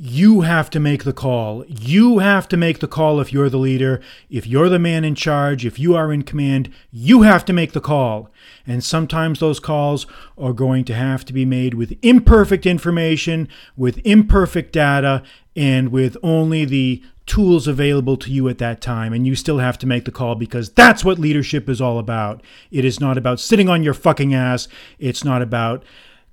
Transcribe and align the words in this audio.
you 0.00 0.42
have 0.42 0.70
to 0.70 0.78
make 0.78 1.02
the 1.02 1.12
call. 1.12 1.64
You 1.66 2.20
have 2.20 2.46
to 2.48 2.56
make 2.56 2.78
the 2.78 2.86
call 2.86 3.18
if 3.18 3.32
you're 3.32 3.50
the 3.50 3.58
leader, 3.58 4.00
if 4.30 4.46
you're 4.46 4.68
the 4.68 4.78
man 4.78 5.04
in 5.04 5.16
charge, 5.16 5.66
if 5.66 5.76
you 5.76 5.96
are 5.96 6.12
in 6.12 6.22
command, 6.22 6.72
you 6.92 7.22
have 7.22 7.44
to 7.46 7.52
make 7.52 7.72
the 7.72 7.80
call. 7.80 8.30
And 8.64 8.84
sometimes 8.84 9.40
those 9.40 9.58
calls 9.58 10.06
are 10.38 10.52
going 10.52 10.84
to 10.84 10.94
have 10.94 11.24
to 11.24 11.32
be 11.32 11.44
made 11.44 11.74
with 11.74 11.98
imperfect 12.00 12.64
information, 12.64 13.48
with 13.76 14.00
imperfect 14.04 14.72
data, 14.72 15.24
and 15.56 15.88
with 15.88 16.16
only 16.22 16.64
the 16.64 17.02
tools 17.26 17.66
available 17.66 18.16
to 18.18 18.30
you 18.30 18.48
at 18.48 18.58
that 18.58 18.80
time. 18.80 19.12
And 19.12 19.26
you 19.26 19.34
still 19.34 19.58
have 19.58 19.78
to 19.78 19.86
make 19.86 20.04
the 20.04 20.12
call 20.12 20.36
because 20.36 20.70
that's 20.70 21.04
what 21.04 21.18
leadership 21.18 21.68
is 21.68 21.80
all 21.80 21.98
about. 21.98 22.40
It 22.70 22.84
is 22.84 23.00
not 23.00 23.18
about 23.18 23.40
sitting 23.40 23.68
on 23.68 23.82
your 23.82 23.94
fucking 23.94 24.32
ass. 24.32 24.68
It's 25.00 25.24
not 25.24 25.42
about 25.42 25.82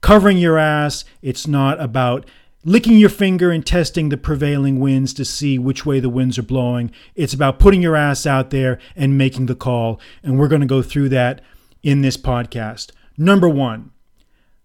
covering 0.02 0.38
your 0.38 0.60
ass. 0.60 1.04
It's 1.24 1.48
not 1.48 1.82
about 1.82 2.28
licking 2.66 2.98
your 2.98 3.10
finger 3.10 3.52
and 3.52 3.66
testing 3.66 4.10
the 4.10 4.18
prevailing 4.18 4.80
winds 4.80 5.14
to 5.14 5.23
see 5.23 5.58
which 5.58 5.86
way 5.86 6.00
the 6.00 6.10
winds 6.10 6.38
are 6.38 6.44
blowing. 6.44 6.92
It's 7.14 7.34
about 7.34 7.60
putting 7.60 7.82
your 7.82 7.96
ass 7.96 8.26
out 8.26 8.50
there 8.50 8.80
and 8.96 9.18
making 9.18 9.46
the 9.46 9.56
call. 9.56 10.02
And 10.23 10.38
we're 10.38 10.48
going 10.48 10.62
to 10.62 10.68
go 10.68 10.82
through 10.82 11.09
that 11.09 11.42
in 11.84 12.02
this 12.02 12.18
podcast. 12.18 12.92
Number 13.18 13.48
one, 13.48 13.92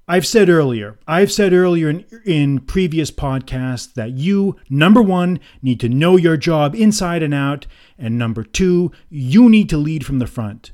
I've 0.09 0.27
said 0.27 0.49
earlier, 0.49 0.99
I've 1.07 1.31
said 1.31 1.53
earlier 1.53 1.89
in, 1.89 2.05
in 2.25 2.61
previous 2.61 3.13
podcasts 3.13 3.95
that 3.95 4.11
you, 4.13 4.57
number 4.69 5.01
one, 5.01 5.39
need 5.63 5.79
to 5.81 5.89
know 5.89 6.17
your 6.17 6.37
job 6.37 6.75
inside 6.75 7.23
and 7.23 7.33
out. 7.33 7.69
And 7.97 8.19
number 8.19 8.43
two, 8.43 8.91
you 9.09 9.49
need 9.49 9.69
to 9.69 9.77
lead 9.77 10.05
from 10.05 10.19
the 10.19 10.27
front. 10.27 10.73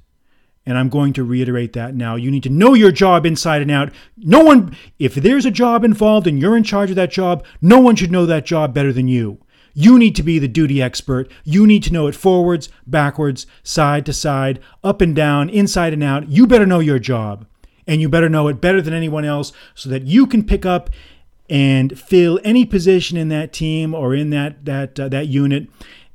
And 0.66 0.76
I'm 0.76 0.88
going 0.88 1.12
to 1.12 1.24
reiterate 1.24 1.74
that 1.74 1.94
now. 1.94 2.16
You 2.16 2.30
need 2.30 2.42
to 2.42 2.50
know 2.50 2.74
your 2.74 2.90
job 2.90 3.24
inside 3.24 3.62
and 3.62 3.70
out. 3.70 3.92
No 4.16 4.40
one, 4.40 4.76
if 4.98 5.14
there's 5.14 5.46
a 5.46 5.50
job 5.50 5.84
involved 5.84 6.26
and 6.26 6.40
you're 6.40 6.56
in 6.56 6.64
charge 6.64 6.90
of 6.90 6.96
that 6.96 7.12
job, 7.12 7.44
no 7.62 7.78
one 7.78 7.94
should 7.94 8.10
know 8.10 8.26
that 8.26 8.44
job 8.44 8.74
better 8.74 8.92
than 8.92 9.06
you. 9.06 9.38
You 9.74 9.98
need 9.98 10.16
to 10.16 10.22
be 10.22 10.38
the 10.38 10.48
duty 10.48 10.82
expert. 10.82 11.30
You 11.44 11.66
need 11.66 11.82
to 11.84 11.92
know 11.92 12.06
it 12.06 12.14
forwards, 12.14 12.70
backwards, 12.86 13.46
side 13.62 14.06
to 14.06 14.12
side, 14.12 14.58
up 14.82 15.00
and 15.00 15.14
down, 15.14 15.50
inside 15.50 15.92
and 15.92 16.02
out. 16.02 16.30
You 16.30 16.46
better 16.46 16.66
know 16.66 16.80
your 16.80 16.98
job. 16.98 17.46
And 17.86 18.00
you 18.00 18.08
better 18.08 18.28
know 18.28 18.48
it 18.48 18.60
better 18.60 18.82
than 18.82 18.94
anyone 18.94 19.24
else 19.24 19.52
so 19.74 19.88
that 19.90 20.04
you 20.04 20.26
can 20.26 20.44
pick 20.44 20.66
up 20.66 20.90
and 21.48 21.98
fill 21.98 22.40
any 22.42 22.64
position 22.64 23.16
in 23.16 23.28
that 23.28 23.52
team 23.52 23.94
or 23.94 24.14
in 24.14 24.30
that 24.30 24.64
that 24.64 24.98
uh, 24.98 25.08
that 25.10 25.28
unit 25.28 25.68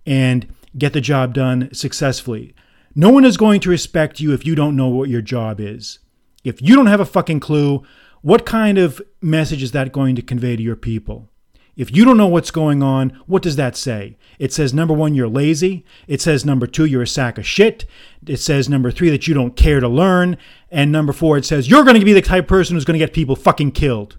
and 0.06 0.54
get 0.78 0.94
the 0.94 1.00
job 1.00 1.34
done 1.34 1.74
successfully. 1.74 2.54
No 2.96 3.10
one 3.10 3.26
is 3.26 3.38
going 3.38 3.62
to 3.62 3.70
respect 3.70 4.20
you 4.20 4.34
if 4.34 4.46
you 4.46 4.56
don't 4.56 4.76
know 4.76 4.88
what 4.88 5.10
your 5.10 5.22
job 5.22 5.60
is. 5.60 6.00
If 6.44 6.62
you 6.62 6.76
don't 6.76 6.88
have 6.88 7.00
a 7.00 7.06
fucking 7.06 7.40
clue, 7.40 7.84
what 8.22 8.46
kind 8.46 8.78
of 8.78 9.02
message 9.22 9.64
is 9.64 9.72
that 9.72 9.92
going 9.92 10.16
to 10.16 10.22
convey 10.22 10.56
to 10.56 10.64
your 10.64 10.76
people? 10.76 11.30
If 11.78 11.96
you 11.96 12.04
don't 12.04 12.18
know 12.18 12.28
what's 12.28 12.52
going 12.52 12.84
on, 12.84 13.22
what 13.28 13.42
does 13.42 13.56
that 13.56 13.78
say? 13.78 14.18
It 14.38 14.52
says 14.52 14.74
number 14.74 14.94
one, 14.94 15.16
you're 15.16 15.30
lazy. 15.30 15.86
It 16.06 16.22
says 16.22 16.46
number 16.46 16.68
two, 16.68 16.86
you're 16.86 17.02
a 17.02 17.08
sack 17.08 17.38
of 17.38 17.48
shit. 17.48 17.86
It 18.28 18.38
says 18.38 18.68
number 18.68 18.92
three, 18.92 19.10
that 19.10 19.28
you 19.28 19.34
don't 19.34 19.56
care 19.56 19.80
to 19.80 19.88
learn. 19.88 20.38
And 20.70 20.92
number 20.92 21.14
four, 21.14 21.38
it 21.38 21.46
says 21.46 21.70
you're 21.70 21.84
going 21.84 22.00
to 22.00 22.06
be 22.06 22.14
the 22.14 22.22
type 22.22 22.44
of 22.44 22.50
person 22.50 22.76
who's 22.76 22.86
going 22.86 23.00
to 23.00 23.06
get 23.06 23.14
people 23.14 23.36
fucking 23.36 23.72
killed. 23.72 24.18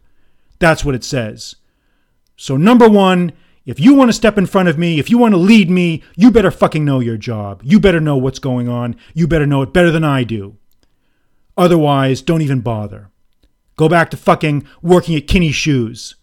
That's 0.59 0.84
what 0.84 0.95
it 0.95 1.05
says. 1.05 1.56
So, 2.37 2.56
number 2.56 2.89
one, 2.89 3.33
if 3.64 3.78
you 3.78 3.94
want 3.94 4.08
to 4.08 4.12
step 4.12 4.38
in 4.38 4.46
front 4.46 4.68
of 4.68 4.78
me, 4.78 4.98
if 4.98 5.08
you 5.08 5.18
want 5.18 5.34
to 5.34 5.38
lead 5.38 5.70
me, 5.70 6.02
you 6.16 6.30
better 6.30 6.50
fucking 6.50 6.84
know 6.84 7.00
your 7.00 7.16
job. 7.16 7.60
You 7.64 7.78
better 7.78 8.00
know 8.00 8.16
what's 8.16 8.38
going 8.38 8.69
on. 8.69 8.96
You 9.14 9.28
better 9.28 9.46
know 9.46 9.62
it 9.62 9.72
better 9.72 9.91
than 9.91 10.04
I 10.04 10.24
do. 10.24 10.56
Otherwise, 11.56 12.22
don't 12.22 12.42
even 12.42 12.60
bother. 12.60 13.10
Go 13.77 13.88
back 13.88 14.10
to 14.10 14.16
fucking 14.16 14.66
working 14.80 15.16
at 15.16 15.27
Kinney 15.27 15.52
Shoes. 15.52 16.16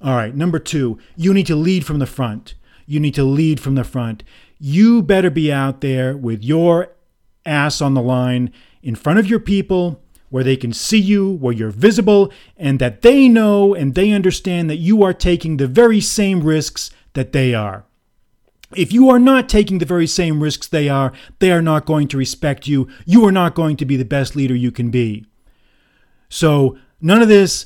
All 0.00 0.14
right, 0.14 0.34
number 0.34 0.58
two, 0.58 0.98
you 1.16 1.34
need 1.34 1.46
to 1.46 1.56
lead 1.56 1.84
from 1.84 1.98
the 1.98 2.06
front. 2.06 2.54
You 2.86 3.00
need 3.00 3.14
to 3.14 3.24
lead 3.24 3.58
from 3.60 3.74
the 3.74 3.84
front. 3.84 4.22
You 4.58 5.02
better 5.02 5.30
be 5.30 5.52
out 5.52 5.80
there 5.80 6.16
with 6.16 6.42
your 6.42 6.92
ass 7.44 7.80
on 7.80 7.94
the 7.94 8.02
line 8.02 8.52
in 8.82 8.94
front 8.94 9.18
of 9.18 9.26
your 9.26 9.40
people 9.40 10.02
where 10.30 10.44
they 10.44 10.56
can 10.56 10.72
see 10.72 10.98
you, 10.98 11.30
where 11.30 11.52
you're 11.52 11.70
visible, 11.70 12.32
and 12.56 12.78
that 12.78 13.02
they 13.02 13.28
know 13.28 13.74
and 13.74 13.94
they 13.94 14.10
understand 14.10 14.68
that 14.68 14.76
you 14.76 15.02
are 15.02 15.14
taking 15.14 15.56
the 15.56 15.66
very 15.66 16.00
same 16.00 16.42
risks 16.42 16.90
that 17.14 17.32
they 17.32 17.54
are. 17.54 17.84
If 18.76 18.92
you 18.92 19.08
are 19.08 19.18
not 19.18 19.48
taking 19.48 19.78
the 19.78 19.86
very 19.86 20.06
same 20.06 20.42
risks 20.42 20.66
they 20.66 20.88
are, 20.88 21.12
they 21.38 21.50
are 21.50 21.62
not 21.62 21.86
going 21.86 22.08
to 22.08 22.18
respect 22.18 22.66
you. 22.66 22.88
You 23.06 23.24
are 23.26 23.32
not 23.32 23.54
going 23.54 23.76
to 23.78 23.86
be 23.86 23.96
the 23.96 24.04
best 24.04 24.36
leader 24.36 24.54
you 24.54 24.70
can 24.70 24.90
be. 24.90 25.24
So, 26.28 26.76
none 27.00 27.22
of 27.22 27.28
this 27.28 27.64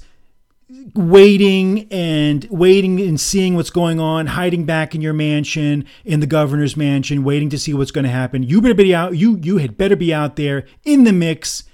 waiting 0.95 1.89
and 1.91 2.47
waiting 2.51 3.01
and 3.01 3.21
seeing 3.21 3.55
what's 3.55 3.71
going 3.71 3.99
on, 3.99 4.29
hiding 4.29 4.65
back 4.65 4.95
in 4.95 5.03
your 5.03 5.13
mansion, 5.13 5.85
in 6.05 6.21
the 6.21 6.27
governor's 6.27 6.77
mansion, 6.77 7.25
waiting 7.25 7.51
to 7.51 7.59
see 7.59 7.75
what's 7.75 7.91
going 7.91 8.05
to 8.05 8.11
happen. 8.11 8.43
You 8.43 8.61
better 8.61 8.75
be 8.75 8.95
out. 8.95 9.17
You 9.17 9.39
you 9.43 9.59
had 9.59 9.77
better 9.77 9.97
be 9.97 10.15
out 10.15 10.37
there 10.37 10.65
in 10.85 11.05
the 11.05 11.13
mix 11.13 11.65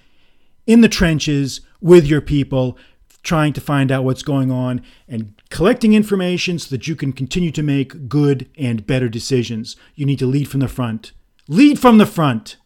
in 0.68 0.82
the 0.82 0.88
trenches 0.88 1.62
with 1.80 2.06
your 2.06 2.20
people, 2.20 2.78
trying 3.24 3.54
to 3.54 3.60
find 3.60 3.90
out 3.90 4.04
what's 4.04 4.22
going 4.22 4.52
on 4.52 4.82
and 5.08 5.34
collecting 5.50 5.94
information 5.94 6.58
so 6.58 6.68
that 6.70 6.86
you 6.86 6.94
can 6.94 7.12
continue 7.12 7.50
to 7.50 7.62
make 7.62 8.08
good 8.08 8.48
and 8.56 8.86
better 8.86 9.08
decisions. 9.08 9.76
You 9.96 10.06
need 10.06 10.18
to 10.20 10.26
lead 10.26 10.46
from 10.46 10.60
the 10.60 10.68
front. 10.68 11.12
Lead 11.48 11.80
from 11.80 11.96
the 11.96 12.06
front. 12.06 12.58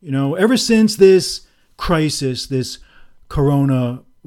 You 0.00 0.12
know, 0.12 0.34
ever 0.34 0.56
since 0.56 0.94
this 0.94 1.46
crisis, 1.78 2.46
this 2.46 2.78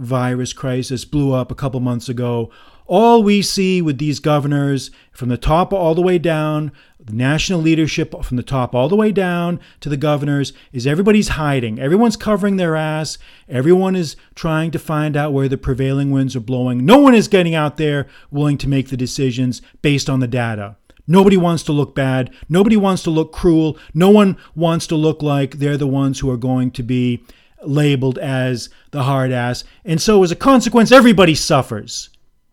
coronavirus 0.01 0.55
crisis 0.55 1.05
blew 1.05 1.33
up 1.33 1.51
a 1.51 1.55
couple 1.55 1.79
months 1.79 2.09
ago, 2.09 2.51
all 2.87 3.23
we 3.23 3.41
see 3.41 3.81
with 3.81 3.99
these 3.99 4.19
governors, 4.19 4.91
from 5.13 5.29
the 5.29 5.37
top 5.37 5.71
all 5.71 5.95
the 5.95 6.01
way 6.01 6.17
down, 6.17 6.71
the 6.99 7.13
national 7.13 7.61
leadership 7.61 8.13
from 8.23 8.37
the 8.37 8.43
top 8.43 8.75
all 8.75 8.89
the 8.89 8.95
way 8.97 9.11
down 9.11 9.59
to 9.79 9.87
the 9.87 9.97
governors, 9.97 10.51
is 10.73 10.85
everybody's 10.85 11.29
hiding. 11.29 11.79
Everyone's 11.79 12.17
covering 12.17 12.57
their 12.57 12.75
ass. 12.75 13.17
Everyone 13.47 13.95
is 13.95 14.17
trying 14.35 14.71
to 14.71 14.79
find 14.79 15.15
out 15.15 15.31
where 15.31 15.47
the 15.47 15.57
prevailing 15.57 16.11
winds 16.11 16.35
are 16.35 16.41
blowing. 16.41 16.85
No 16.85 16.97
one 16.97 17.15
is 17.15 17.29
getting 17.29 17.55
out 17.55 17.77
there 17.77 18.07
willing 18.29 18.57
to 18.57 18.67
make 18.67 18.89
the 18.89 18.97
decisions 18.97 19.61
based 19.81 20.09
on 20.09 20.19
the 20.19 20.27
data. 20.27 20.75
Nobody 21.07 21.37
wants 21.37 21.63
to 21.63 21.71
look 21.71 21.95
bad. 21.95 22.33
Nobody 22.49 22.77
wants 22.77 23.03
to 23.03 23.09
look 23.09 23.31
cruel. 23.31 23.77
No 23.93 24.09
one 24.09 24.37
wants 24.53 24.85
to 24.87 24.95
look 24.95 25.21
like 25.21 25.59
they're 25.59 25.77
the 25.77 25.87
ones 25.87 26.19
who 26.19 26.29
are 26.29 26.37
going 26.37 26.71
to 26.71 26.83
be 26.83 27.23
labeled 27.63 28.17
as 28.17 28.69
the 28.91 29.03
hard 29.03 29.31
ass. 29.31 29.63
And 29.85 30.01
so, 30.01 30.23
as 30.23 30.31
a 30.31 30.35
consequence, 30.35 30.91
everybody 30.91 31.35
suffers. 31.35 32.09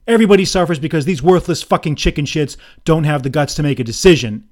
Everybody 0.07 0.45
suffers 0.45 0.79
because 0.79 1.05
these 1.05 1.23
worthless 1.23 1.63
fucking 1.63 1.97
chicken 1.97 2.25
shits 2.25 2.57
don't 2.85 3.05
have 3.05 3.23
the 3.23 3.31
guts 3.31 3.55
to 3.57 3.63
make 3.63 3.79
a 3.79 3.85
decision. 3.85 4.49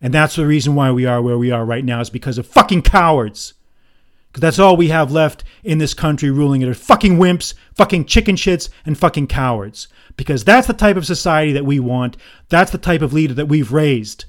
And 0.00 0.14
that's 0.14 0.36
the 0.36 0.46
reason 0.46 0.74
why 0.74 0.92
we 0.92 1.06
are 1.06 1.20
where 1.20 1.38
we 1.38 1.50
are 1.50 1.64
right 1.64 1.84
now 1.84 2.00
is 2.00 2.10
because 2.10 2.38
of 2.38 2.46
fucking 2.46 2.82
cowards. 2.82 3.54
Because 4.28 4.40
that's 4.40 4.58
all 4.58 4.76
we 4.76 4.88
have 4.88 5.10
left 5.10 5.42
in 5.64 5.78
this 5.78 5.94
country 5.94 6.30
ruling 6.30 6.62
it 6.62 6.68
are 6.68 6.74
fucking 6.74 7.16
wimps, 7.16 7.54
fucking 7.74 8.04
chicken 8.04 8.36
shits, 8.36 8.68
and 8.86 8.96
fucking 8.96 9.26
cowards. 9.26 9.88
Because 10.16 10.44
that's 10.44 10.66
the 10.66 10.74
type 10.74 10.96
of 10.96 11.06
society 11.06 11.52
that 11.52 11.64
we 11.64 11.80
want. 11.80 12.16
That's 12.48 12.70
the 12.70 12.78
type 12.78 13.02
of 13.02 13.12
leader 13.12 13.34
that 13.34 13.46
we've 13.46 13.72
raised. 13.72 14.26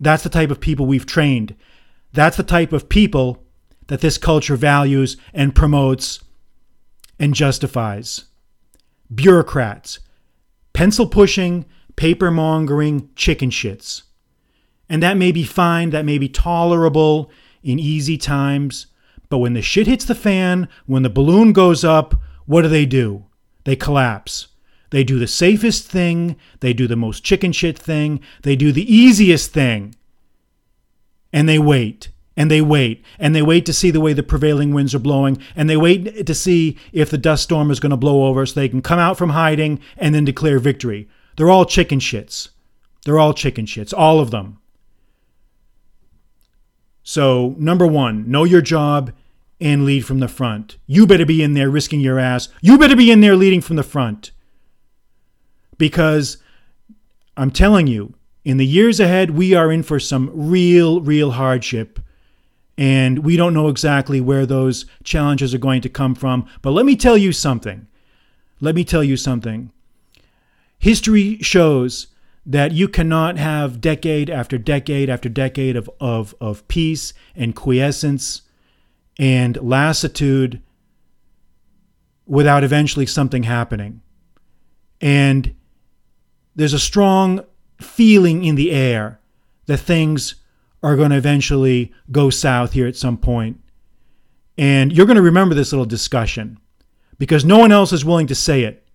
That's 0.00 0.22
the 0.22 0.28
type 0.28 0.50
of 0.50 0.60
people 0.60 0.86
we've 0.86 1.06
trained. 1.06 1.54
That's 2.12 2.36
the 2.36 2.42
type 2.42 2.72
of 2.72 2.88
people 2.88 3.42
that 3.88 4.00
this 4.00 4.16
culture 4.16 4.56
values 4.56 5.16
and 5.34 5.54
promotes 5.54 6.20
and 7.18 7.34
justifies 7.34 8.24
bureaucrats, 9.12 9.98
pencil 10.72 11.06
pushing, 11.06 11.64
paper 11.96 12.30
mongering 12.30 13.08
chicken 13.16 13.50
shits. 13.50 14.02
And 14.88 15.02
that 15.02 15.16
may 15.16 15.32
be 15.32 15.44
fine, 15.44 15.90
that 15.90 16.04
may 16.04 16.18
be 16.18 16.28
tolerable 16.28 17.30
in 17.62 17.78
easy 17.78 18.16
times, 18.16 18.86
but 19.28 19.38
when 19.38 19.54
the 19.54 19.62
shit 19.62 19.86
hits 19.86 20.04
the 20.04 20.14
fan, 20.14 20.68
when 20.86 21.02
the 21.02 21.10
balloon 21.10 21.52
goes 21.52 21.84
up, 21.84 22.14
what 22.46 22.62
do 22.62 22.68
they 22.68 22.86
do? 22.86 23.24
They 23.64 23.76
collapse. 23.76 24.48
They 24.90 25.04
do 25.04 25.18
the 25.18 25.26
safest 25.26 25.90
thing, 25.90 26.36
they 26.60 26.72
do 26.72 26.86
the 26.86 26.96
most 26.96 27.22
chicken 27.22 27.52
shit 27.52 27.78
thing, 27.78 28.20
they 28.42 28.56
do 28.56 28.72
the 28.72 28.94
easiest 28.94 29.52
thing, 29.52 29.94
and 31.30 31.46
they 31.46 31.58
wait 31.58 32.08
and 32.38 32.52
they 32.52 32.62
wait 32.62 33.04
and 33.18 33.34
they 33.34 33.42
wait 33.42 33.66
to 33.66 33.72
see 33.72 33.90
the 33.90 34.00
way 34.00 34.12
the 34.12 34.22
prevailing 34.22 34.72
winds 34.72 34.94
are 34.94 35.00
blowing 35.00 35.36
and 35.56 35.68
they 35.68 35.76
wait 35.76 36.24
to 36.24 36.34
see 36.34 36.78
if 36.92 37.10
the 37.10 37.18
dust 37.18 37.42
storm 37.42 37.68
is 37.68 37.80
going 37.80 37.90
to 37.90 37.96
blow 37.96 38.26
over 38.26 38.46
so 38.46 38.54
they 38.54 38.68
can 38.68 38.80
come 38.80 39.00
out 39.00 39.18
from 39.18 39.30
hiding 39.30 39.80
and 39.96 40.14
then 40.14 40.24
declare 40.24 40.60
victory. 40.60 41.08
They're 41.36 41.50
all 41.50 41.64
chicken 41.64 41.98
shits. 41.98 42.50
They're 43.04 43.18
all 43.18 43.34
chicken 43.34 43.66
shits, 43.66 43.92
all 43.92 44.20
of 44.20 44.30
them. 44.30 44.60
So, 47.02 47.56
number 47.58 47.88
one, 47.88 48.30
know 48.30 48.44
your 48.44 48.60
job 48.60 49.12
and 49.60 49.84
lead 49.84 50.04
from 50.04 50.20
the 50.20 50.28
front. 50.28 50.76
You 50.86 51.08
better 51.08 51.26
be 51.26 51.42
in 51.42 51.54
there 51.54 51.68
risking 51.70 52.00
your 52.00 52.20
ass. 52.20 52.50
You 52.60 52.78
better 52.78 52.94
be 52.94 53.10
in 53.10 53.20
there 53.20 53.34
leading 53.34 53.62
from 53.62 53.74
the 53.74 53.82
front. 53.82 54.30
Because 55.76 56.38
I'm 57.36 57.50
telling 57.50 57.88
you, 57.88 58.14
in 58.44 58.58
the 58.58 58.66
years 58.66 59.00
ahead, 59.00 59.32
we 59.32 59.54
are 59.54 59.72
in 59.72 59.82
for 59.82 59.98
some 59.98 60.30
real, 60.32 61.00
real 61.00 61.32
hardship 61.32 61.98
and 62.78 63.18
we 63.18 63.36
don't 63.36 63.52
know 63.52 63.68
exactly 63.68 64.20
where 64.20 64.46
those 64.46 64.86
challenges 65.02 65.52
are 65.52 65.58
going 65.58 65.80
to 65.82 65.88
come 65.88 66.14
from. 66.14 66.46
But 66.62 66.70
let 66.70 66.86
me 66.86 66.94
tell 66.94 67.18
you 67.18 67.32
something. 67.32 67.88
Let 68.60 68.76
me 68.76 68.84
tell 68.84 69.02
you 69.02 69.16
something. 69.16 69.72
history 70.78 71.38
shows 71.38 72.06
that 72.46 72.72
you 72.72 72.88
cannot 72.88 73.36
have 73.36 73.80
decade 73.80 74.30
after 74.30 74.56
decade 74.56 75.10
after 75.10 75.28
decade 75.28 75.76
of, 75.76 75.90
of, 76.00 76.34
of 76.40 76.66
peace 76.68 77.12
and 77.36 77.54
quiescence 77.54 78.42
and 79.18 79.58
lassitude 79.60 80.62
without 82.26 82.62
eventually 82.64 83.06
something 83.06 83.42
happening. 83.42 84.00
And 85.00 85.54
there's 86.54 86.72
a 86.72 86.78
strong 86.78 87.44
feeling 87.80 88.44
in 88.44 88.54
the 88.54 88.70
air 88.70 89.20
that 89.66 89.78
things 89.78 90.36
are 90.82 90.96
going 90.96 91.10
to 91.10 91.16
eventually 91.16 91.92
go 92.10 92.30
south 92.30 92.72
here 92.72 92.86
at 92.86 92.96
some 92.96 93.16
point. 93.16 93.60
And 94.56 94.92
you're 94.92 95.06
going 95.06 95.16
to 95.16 95.22
remember 95.22 95.54
this 95.54 95.72
little 95.72 95.86
discussion 95.86 96.58
because 97.18 97.44
no 97.44 97.58
one 97.58 97.72
else 97.72 97.92
is 97.92 98.04
willing 98.04 98.26
to 98.28 98.34
say 98.34 98.62
it. 98.62 98.86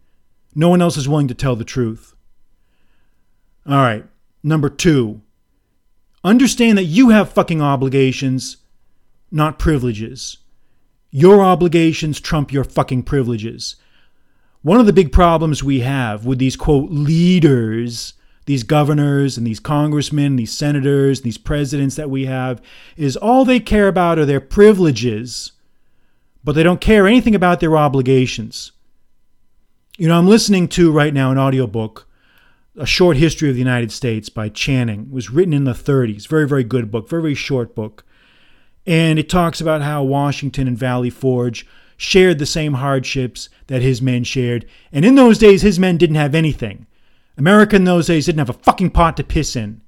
No 0.55 0.69
one 0.69 0.81
else 0.81 0.97
is 0.97 1.09
willing 1.09 1.27
to 1.29 1.33
tell 1.33 1.55
the 1.55 1.63
truth. 1.63 2.15
All 3.65 3.77
right. 3.77 4.05
Number 4.43 4.69
two, 4.69 5.21
understand 6.23 6.77
that 6.77 6.83
you 6.83 7.09
have 7.09 7.31
fucking 7.31 7.61
obligations, 7.61 8.57
not 9.31 9.57
privileges. 9.57 10.37
Your 11.11 11.41
obligations 11.41 12.19
trump 12.19 12.51
your 12.51 12.63
fucking 12.63 13.03
privileges. 13.03 13.77
One 14.63 14.79
of 14.79 14.85
the 14.85 14.93
big 14.93 15.11
problems 15.11 15.63
we 15.63 15.81
have 15.81 16.25
with 16.25 16.39
these 16.39 16.55
quote 16.55 16.89
leaders, 16.89 18.13
these 18.45 18.63
governors 18.63 19.37
and 19.37 19.47
these 19.47 19.59
congressmen, 19.59 20.35
these 20.35 20.55
senators, 20.55 21.21
these 21.21 21.37
presidents 21.37 21.95
that 21.95 22.09
we 22.09 22.25
have, 22.25 22.61
is 22.97 23.15
all 23.15 23.45
they 23.45 23.59
care 23.59 23.87
about 23.87 24.19
are 24.19 24.25
their 24.25 24.41
privileges, 24.41 25.53
but 26.43 26.53
they 26.53 26.63
don't 26.63 26.81
care 26.81 27.07
anything 27.07 27.35
about 27.35 27.59
their 27.59 27.77
obligations. 27.77 28.71
You 29.97 30.07
know, 30.07 30.17
I'm 30.17 30.27
listening 30.27 30.67
to 30.69 30.91
right 30.91 31.13
now 31.13 31.31
an 31.31 31.37
audiobook 31.37 32.07
a 32.77 32.85
Short 32.85 33.17
History 33.17 33.49
of 33.49 33.55
the 33.55 33.61
United 33.61 33.91
States 33.91 34.29
by 34.29 34.49
Channing. 34.49 35.01
It 35.01 35.11
was 35.11 35.29
written 35.29 35.53
in 35.53 35.63
the 35.63 35.73
30s. 35.73 36.27
Very, 36.27 36.47
very 36.47 36.63
good 36.63 36.89
book, 36.89 37.07
very, 37.07 37.21
very 37.21 37.35
short 37.35 37.75
book. 37.75 38.03
And 38.85 39.19
it 39.19 39.29
talks 39.29 39.61
about 39.61 39.81
how 39.81 40.03
Washington 40.03 40.67
and 40.67 40.77
Valley 40.77 41.09
Forge 41.09 41.67
shared 41.95 42.39
the 42.39 42.45
same 42.45 42.73
hardships 42.73 43.49
that 43.67 43.81
his 43.81 44.01
men 44.01 44.23
shared. 44.23 44.65
And 44.91 45.05
in 45.05 45.15
those 45.15 45.37
days, 45.37 45.61
his 45.61 45.79
men 45.79 45.97
didn't 45.97 46.15
have 46.15 46.35
anything. 46.35 46.87
America 47.37 47.75
in 47.75 47.83
those 47.83 48.07
days 48.07 48.25
didn't 48.25 48.39
have 48.39 48.49
a 48.49 48.53
fucking 48.53 48.91
pot 48.91 49.17
to 49.17 49.23
piss 49.23 49.55
in. 49.55 49.81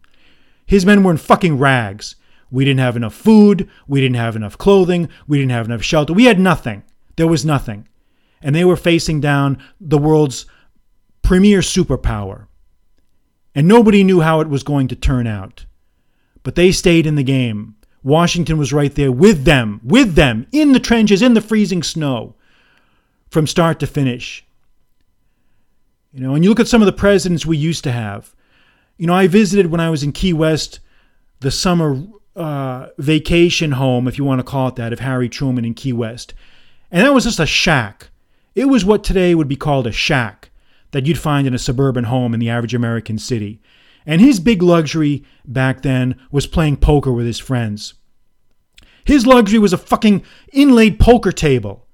His 0.66 0.86
men 0.86 1.04
were 1.04 1.12
in 1.12 1.18
fucking 1.18 1.58
rags. 1.58 2.16
We 2.50 2.66
didn't 2.66 2.80
have 2.80 2.96
enough 2.96 3.14
food. 3.14 3.70
We 3.88 4.02
didn't 4.02 4.18
have 4.18 4.36
enough 4.36 4.58
clothing. 4.58 5.10
We 5.28 5.38
didn't 5.38 5.52
have 5.52 5.68
enough 5.68 5.84
shelter. 5.84 6.14
We 6.14 6.26
had 6.26 6.40
nothing. 6.40 6.84
There 7.16 7.28
was 7.28 7.46
nothing. 7.46 7.88
And 8.42 8.56
they 8.56 8.66
were 8.66 8.76
facing 8.76 9.22
down 9.22 9.62
the 9.80 9.98
world's 9.98 10.46
premier 11.22 11.60
superpower 11.60 12.48
and 13.56 13.68
nobody 13.68 14.04
knew 14.04 14.20
how 14.20 14.42
it 14.42 14.50
was 14.50 14.64
going 14.64 14.90
to 14.90 14.96
turn 14.96 15.26
out. 15.26 15.66
But 16.44 16.56
they 16.56 16.72
stayed 16.72 17.08
in 17.08 17.16
the 17.16 17.24
game. 17.24 17.76
Washington 18.04 18.58
was 18.58 18.74
right 18.74 18.94
there 18.94 19.12
with 19.12 19.46
them, 19.46 19.80
with 19.84 20.14
them, 20.14 20.46
in 20.52 20.74
the 20.74 20.80
trenches, 20.80 21.22
in 21.22 21.34
the 21.34 21.42
freezing 21.42 21.82
snow, 21.82 22.36
from 23.30 23.48
start 23.48 23.80
to 23.80 23.88
finish. 23.88 24.45
You 26.16 26.22
know, 26.22 26.34
and 26.34 26.46
you 26.46 26.50
look 26.50 26.62
at 26.62 26.70
some 26.70 26.82
of 26.82 26.86
the 26.86 26.94
presidents 26.94 27.46
we 27.46 27.58
used 27.58 27.84
to 27.84 27.92
have. 27.92 28.34
You 28.96 29.06
know, 29.06 29.14
I 29.14 29.28
visited 29.28 29.68
when 29.68 29.82
I 29.82 29.90
was 29.90 30.02
in 30.02 30.14
Key 30.14 30.32
West 30.32 30.80
the 31.42 31.52
summer 31.52 32.02
uh, 32.38 32.88
vacation 32.98 33.74
home, 33.74 34.08
if 34.08 34.18
you 34.18 34.24
want 34.24 34.40
to 34.40 34.44
call 34.46 34.70
it 34.70 34.78
that, 34.78 34.94
of 34.94 35.02
Harry 35.02 35.28
Truman 35.28 35.66
in 35.66 35.74
Key 35.74 35.92
West. 35.92 36.34
And 36.90 37.06
that 37.06 37.14
was 37.14 37.26
just 37.26 37.42
a 37.42 37.46
shack. 37.46 38.12
It 38.56 38.70
was 38.70 38.86
what 38.86 39.04
today 39.04 39.36
would 39.36 39.50
be 39.50 39.58
called 39.58 39.88
a 39.88 39.92
shack 39.92 40.52
that 40.92 41.06
you'd 41.06 41.20
find 41.20 41.48
in 41.48 41.54
a 41.54 41.60
suburban 41.60 42.06
home 42.06 42.34
in 42.34 42.40
the 42.40 42.50
average 42.50 42.74
American 42.74 43.18
city. 43.18 43.62
And 44.06 44.22
his 44.22 44.40
big 44.40 44.64
luxury 44.64 45.26
back 45.44 45.82
then 45.82 46.16
was 46.32 46.48
playing 46.48 46.78
poker 46.78 47.12
with 47.12 47.26
his 47.26 47.40
friends. 47.40 47.96
His 49.04 49.28
luxury 49.28 49.60
was 49.60 49.74
a 49.74 49.78
fucking 49.78 50.24
inlaid 50.54 50.98
poker 50.98 51.34
table. 51.34 51.85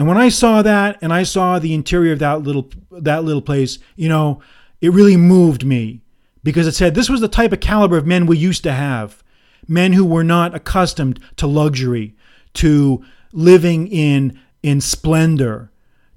And 0.00 0.08
when 0.08 0.16
I 0.16 0.30
saw 0.30 0.62
that 0.62 0.96
and 1.02 1.12
I 1.12 1.24
saw 1.24 1.58
the 1.58 1.74
interior 1.74 2.14
of 2.14 2.20
that 2.20 2.40
little 2.40 2.70
that 2.90 3.22
little 3.22 3.42
place, 3.42 3.78
you 3.96 4.08
know, 4.08 4.40
it 4.80 4.94
really 4.94 5.18
moved 5.18 5.62
me 5.62 6.00
because 6.42 6.66
it 6.66 6.72
said 6.72 6.94
this 6.94 7.10
was 7.10 7.20
the 7.20 7.28
type 7.28 7.52
of 7.52 7.60
caliber 7.60 7.98
of 7.98 8.06
men 8.06 8.24
we 8.24 8.38
used 8.38 8.62
to 8.62 8.72
have. 8.72 9.22
Men 9.68 9.92
who 9.92 10.06
were 10.06 10.24
not 10.24 10.54
accustomed 10.54 11.20
to 11.36 11.46
luxury, 11.46 12.14
to 12.54 13.04
living 13.34 13.88
in 13.88 14.40
in 14.62 14.80
splendor, 14.80 15.70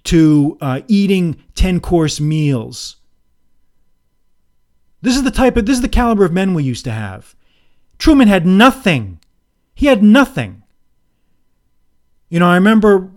to 0.05 0.57
uh, 0.61 0.79
eating 0.87 1.43
10 1.55 1.81
course 1.81 2.21
meals. 2.21 2.95
This 5.01 5.17
is 5.17 5.23
the 5.23 5.29
type 5.29 5.57
of, 5.57 5.65
this 5.65 5.75
is 5.75 5.81
the 5.81 5.89
caliber 5.89 6.23
of 6.23 6.31
men 6.31 6.53
we 6.53 6.63
used 6.63 6.85
to 6.85 6.91
have. 6.93 7.35
Truman 7.97 8.29
had 8.29 8.45
nothing. 8.45 9.19
He 9.75 9.87
had 9.87 10.01
nothing. 10.01 10.63
You 12.29 12.39
know, 12.39 12.47
I 12.47 12.55
remember, 12.55 13.11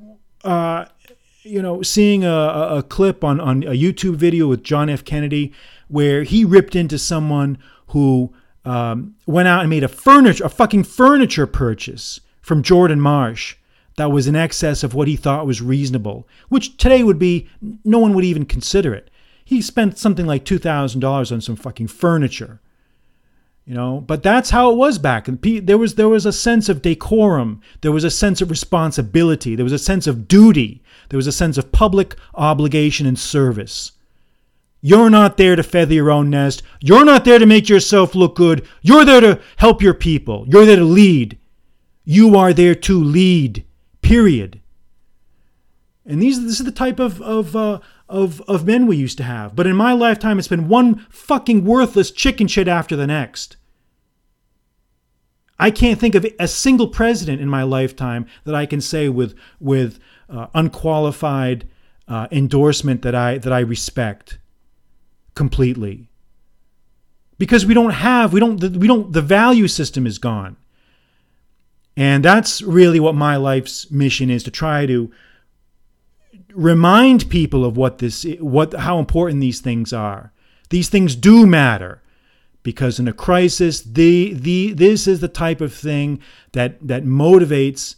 you 1.43 1.63
know, 1.63 1.83
seeing 1.83 2.25
a, 2.25 2.31
a, 2.31 2.79
a 2.79 2.83
clip 2.83 3.23
on, 3.23 3.41
on 3.41 3.63
a 3.63 3.73
YouTube 3.73 4.17
video 4.17 4.49
with 4.49 4.63
John 4.63 4.89
F. 4.89 5.05
Kennedy 5.05 5.53
where 5.89 6.25
he 6.25 6.45
ripped 6.45 6.75
into 6.75 6.99
someone 6.99 7.59
who 7.89 8.33
um, 8.65 9.15
went 9.27 9.49
out 9.49 9.61
and 9.61 9.71
made 9.71 9.85
a 9.85 9.89
furniture, 9.89 10.45
a 10.45 10.49
fucking 10.49 10.85
furniture 10.85 11.47
purchase 11.47 12.21
from 12.41 12.63
Jordan 12.63 13.01
Marsh 13.01 13.57
that 13.97 14.11
was 14.11 14.27
in 14.27 14.37
excess 14.37 14.83
of 14.83 14.95
what 14.95 15.09
he 15.09 15.17
thought 15.17 15.47
was 15.47 15.63
reasonable, 15.63 16.29
which 16.49 16.77
today 16.77 17.03
would 17.03 17.19
be 17.19 17.49
no 17.85 17.99
one 17.99 18.13
would 18.15 18.25
even 18.25 18.45
consider 18.45 18.93
it. 18.93 19.11
He 19.45 19.63
spent 19.63 19.97
something 19.99 20.27
like 20.27 20.45
$2,000 20.45 21.33
on 21.33 21.41
some 21.41 21.57
fucking 21.57 21.87
furniture. 21.87 22.61
You 23.67 23.75
know, 23.75 24.01
but 24.07 24.23
that's 24.23 24.51
how 24.51 24.71
it 24.71 24.77
was 24.77 24.97
back. 24.97 25.27
And 25.27 25.43
there 25.43 25.77
was 25.77 25.97
there 25.97 26.09
was 26.09 26.25
a 26.25 26.33
sense 26.33 26.69
of 26.69 26.83
decorum, 26.83 27.61
there 27.81 27.91
was 27.91 28.05
a 28.05 28.11
sense 28.11 28.41
of 28.41 28.49
responsibility, 28.49 29.57
there 29.57 29.65
was 29.65 29.73
a 29.73 29.79
sense 29.79 30.07
of 30.07 30.29
duty, 30.29 30.83
there 31.09 31.17
was 31.17 31.27
a 31.27 31.33
sense 31.33 31.59
of 31.59 31.73
public 31.73 32.15
obligation 32.35 33.07
and 33.07 33.19
service. 33.19 33.93
You're 34.81 35.11
not 35.11 35.37
there 35.37 35.57
to 35.57 35.65
feather 35.65 35.95
your 35.95 36.13
own 36.13 36.31
nest. 36.31 36.63
You're 36.81 37.05
not 37.05 37.25
there 37.25 37.41
to 37.41 37.47
make 37.47 37.69
yourself 37.69 38.15
look 38.15 38.37
good. 38.37 38.65
You're 38.83 39.05
there 39.05 39.21
to 39.21 39.41
help 39.57 39.83
your 39.83 39.95
people. 39.95 40.45
You're 40.49 40.65
there 40.65 40.77
to 40.77 40.85
lead. 40.85 41.37
You 42.05 42.37
are 42.37 42.53
there 42.53 42.77
to 42.77 43.03
lead. 43.03 43.65
Period. 44.01 44.61
And 46.05 46.23
these 46.23 46.41
this 46.41 46.61
is 46.61 46.67
the 46.67 46.71
type 46.71 47.01
of 47.01 47.21
of 47.21 47.57
uh, 47.57 47.81
of 48.09 48.41
of 48.43 48.65
men 48.65 48.87
we 48.87 48.97
used 48.97 49.19
to 49.19 49.25
have. 49.25 49.57
But 49.57 49.67
in 49.67 49.75
my 49.75 49.93
lifetime, 49.93 50.38
it's 50.38 50.47
been 50.47 50.69
one 50.69 51.05
fucking 51.11 51.64
worthless 51.64 52.12
chicken 52.12 52.47
shit 52.47 52.69
after 52.69 52.95
the 52.95 53.09
next. 53.09 53.57
I 55.59 55.71
can't 55.71 55.99
think 55.99 56.15
of 56.15 56.27
a 56.39 56.49
single 56.49 56.89
president 56.89 57.41
in 57.41 57.49
my 57.49 57.63
lifetime 57.63 58.27
that 58.45 58.55
I 58.55 58.67
can 58.67 58.81
say 58.81 59.09
with 59.09 59.35
with 59.59 59.99
uh, 60.29 60.49
unqualified 60.55 61.69
uh, 62.09 62.29
endorsement 62.31 63.03
that 63.03 63.15
I 63.15 63.39
that 63.39 63.53
I 63.53 63.61
respect 63.61 64.39
completely. 65.35 66.09
Because 67.39 67.67
we 67.67 67.75
don't 67.75 67.91
have 67.91 68.33
we 68.33 68.41
don't 68.41 68.61
we 68.77 68.87
don't 68.87 69.13
the 69.13 69.23
value 69.23 69.69
system 69.69 70.07
is 70.07 70.19
gone. 70.19 70.57
And 71.97 72.23
that's 72.23 72.61
really 72.61 73.01
what 73.01 73.15
my 73.15 73.37
life's 73.37 73.91
mission 73.91 74.29
is 74.29 74.43
to 74.45 74.51
try 74.51 74.85
to 74.85 75.11
remind 76.53 77.31
people 77.31 77.65
of 77.65 77.77
what 77.77 77.99
this 77.99 78.27
what 78.41 78.75
how 78.75 78.99
important 78.99 79.41
these 79.41 79.61
things 79.61 79.93
are. 79.93 80.33
These 80.69 80.91
things 80.91 81.17
do 81.17 81.47
matter 81.47 82.03
because 82.66 82.99
in 82.99 83.06
a 83.06 83.12
crisis 83.12 83.80
the 83.82 84.35
the 84.35 84.73
this 84.73 85.06
is 85.06 85.20
the 85.20 85.28
type 85.28 85.61
of 85.61 85.73
thing 85.73 86.20
that 86.50 86.76
that 86.85 87.04
motivates 87.04 87.94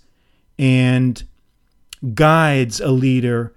and 0.58 1.24
guides 2.12 2.78
a 2.78 2.90
leader 2.90 3.54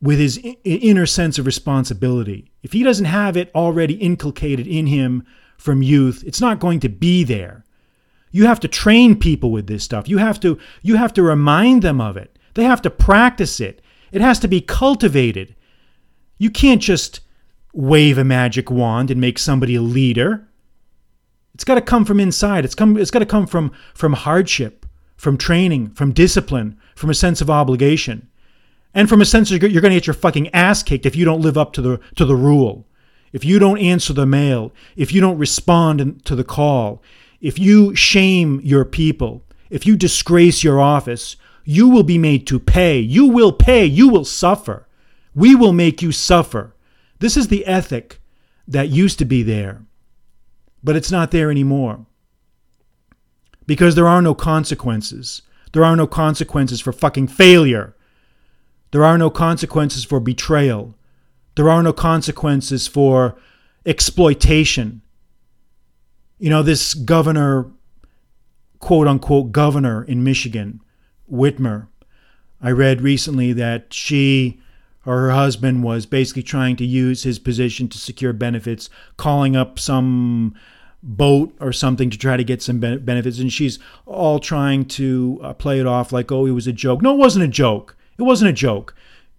with 0.00 0.20
his 0.20 0.38
inner 0.62 1.04
sense 1.04 1.36
of 1.36 1.46
responsibility. 1.46 2.48
If 2.62 2.74
he 2.74 2.84
doesn't 2.84 3.06
have 3.06 3.36
it 3.36 3.50
already 3.56 3.94
inculcated 3.94 4.68
in 4.68 4.86
him 4.86 5.26
from 5.58 5.82
youth, 5.82 6.22
it's 6.24 6.40
not 6.40 6.60
going 6.60 6.78
to 6.80 6.88
be 6.88 7.24
there. 7.24 7.64
You 8.30 8.46
have 8.46 8.60
to 8.60 8.68
train 8.68 9.18
people 9.18 9.50
with 9.50 9.66
this 9.66 9.82
stuff. 9.82 10.08
You 10.08 10.18
have 10.18 10.38
to 10.40 10.60
you 10.80 10.94
have 10.94 11.12
to 11.14 11.24
remind 11.24 11.82
them 11.82 12.00
of 12.00 12.16
it. 12.16 12.38
They 12.54 12.62
have 12.62 12.82
to 12.82 12.90
practice 12.90 13.58
it. 13.58 13.82
It 14.12 14.20
has 14.20 14.38
to 14.38 14.48
be 14.48 14.60
cultivated. 14.60 15.56
You 16.38 16.50
can't 16.50 16.80
just 16.80 17.18
wave 17.76 18.16
a 18.16 18.24
magic 18.24 18.70
wand 18.70 19.10
and 19.10 19.20
make 19.20 19.38
somebody 19.38 19.74
a 19.74 19.82
leader. 19.82 20.48
It's 21.54 21.64
got 21.64 21.74
to 21.74 21.82
come 21.82 22.04
from 22.04 22.18
inside. 22.18 22.64
It's 22.64 22.74
come 22.74 22.96
it's 22.96 23.10
got 23.10 23.20
to 23.20 23.26
come 23.26 23.46
from 23.46 23.70
from 23.94 24.14
hardship, 24.14 24.86
from 25.16 25.36
training, 25.36 25.90
from 25.90 26.12
discipline, 26.12 26.78
from 26.94 27.10
a 27.10 27.14
sense 27.14 27.40
of 27.40 27.50
obligation. 27.50 28.28
And 28.94 29.08
from 29.10 29.20
a 29.20 29.26
sense 29.26 29.50
of 29.50 29.62
you're 29.62 29.82
going 29.82 29.92
to 29.92 29.96
get 29.96 30.06
your 30.06 30.14
fucking 30.14 30.48
ass 30.54 30.82
kicked 30.82 31.04
if 31.04 31.14
you 31.14 31.26
don't 31.26 31.42
live 31.42 31.58
up 31.58 31.74
to 31.74 31.82
the 31.82 32.00
to 32.16 32.24
the 32.24 32.34
rule. 32.34 32.86
If 33.32 33.44
you 33.44 33.58
don't 33.58 33.78
answer 33.78 34.14
the 34.14 34.24
mail, 34.24 34.72
if 34.96 35.12
you 35.12 35.20
don't 35.20 35.38
respond 35.38 36.24
to 36.24 36.34
the 36.34 36.44
call, 36.44 37.02
if 37.42 37.58
you 37.58 37.94
shame 37.94 38.60
your 38.64 38.86
people, 38.86 39.44
if 39.68 39.86
you 39.86 39.96
disgrace 39.96 40.64
your 40.64 40.80
office, 40.80 41.36
you 41.64 41.88
will 41.88 42.04
be 42.04 42.16
made 42.16 42.46
to 42.46 42.58
pay. 42.58 42.98
You 42.98 43.26
will 43.26 43.52
pay. 43.52 43.84
You 43.84 44.08
will 44.08 44.24
suffer. 44.24 44.86
We 45.34 45.54
will 45.54 45.74
make 45.74 46.00
you 46.00 46.12
suffer. 46.12 46.72
This 47.18 47.36
is 47.36 47.48
the 47.48 47.66
ethic 47.66 48.20
that 48.68 48.88
used 48.88 49.18
to 49.18 49.24
be 49.24 49.42
there, 49.42 49.82
but 50.82 50.96
it's 50.96 51.10
not 51.10 51.30
there 51.30 51.50
anymore. 51.50 52.06
Because 53.66 53.94
there 53.94 54.06
are 54.06 54.22
no 54.22 54.34
consequences. 54.34 55.42
There 55.72 55.84
are 55.84 55.96
no 55.96 56.06
consequences 56.06 56.80
for 56.80 56.92
fucking 56.92 57.28
failure. 57.28 57.96
There 58.92 59.04
are 59.04 59.18
no 59.18 59.30
consequences 59.30 60.04
for 60.04 60.20
betrayal. 60.20 60.94
There 61.56 61.68
are 61.68 61.82
no 61.82 61.92
consequences 61.92 62.86
for 62.86 63.36
exploitation. 63.84 65.02
You 66.38 66.50
know, 66.50 66.62
this 66.62 66.94
governor, 66.94 67.66
quote 68.78 69.08
unquote, 69.08 69.52
governor 69.52 70.04
in 70.04 70.22
Michigan, 70.22 70.80
Whitmer, 71.30 71.88
I 72.60 72.70
read 72.70 73.00
recently 73.00 73.52
that 73.54 73.92
she 73.92 74.60
or 75.06 75.20
her 75.20 75.30
husband 75.30 75.84
was 75.84 76.04
basically 76.04 76.42
trying 76.42 76.76
to 76.76 76.84
use 76.84 77.22
his 77.22 77.38
position 77.38 77.88
to 77.88 77.98
secure 77.98 78.32
benefits, 78.32 78.90
calling 79.16 79.56
up 79.56 79.78
some 79.78 80.54
boat 81.02 81.54
or 81.60 81.72
something 81.72 82.10
to 82.10 82.18
try 82.18 82.36
to 82.36 82.44
get 82.44 82.60
some 82.60 82.80
benefits. 82.80 83.38
And 83.38 83.52
she's 83.52 83.78
all 84.04 84.40
trying 84.40 84.84
to 84.86 85.38
uh, 85.42 85.52
play 85.54 85.78
it 85.78 85.86
off 85.86 86.12
like, 86.12 86.32
oh, 86.32 86.46
it 86.46 86.50
was 86.50 86.66
a 86.66 86.72
joke. 86.72 87.00
No, 87.02 87.14
it 87.14 87.18
wasn't 87.18 87.44
a 87.44 87.48
joke. 87.48 87.96
It 88.18 88.22
wasn't 88.22 88.50
a 88.50 88.54
joke. 88.54 88.94